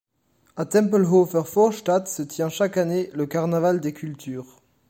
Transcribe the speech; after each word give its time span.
À 0.55 0.65
Tempelhofer 0.65 1.43
Vorstadt 1.45 2.07
se 2.07 2.23
tient 2.23 2.49
chaque 2.49 2.77
année 2.77 3.11
le 3.13 3.27
Carnaval 3.27 3.79
des 3.79 3.93
Cultures. 3.93 4.57